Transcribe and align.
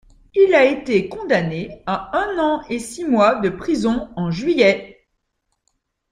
Il 0.33 0.55
a 0.55 0.65
été 0.65 1.07
condamné 1.09 1.83
à 1.85 2.17
un 2.17 2.39
an 2.39 2.63
et 2.71 2.79
six 2.79 3.05
mois 3.05 3.35
de 3.35 3.49
prison 3.49 4.09
en 4.15 4.31
juillet. 4.31 5.07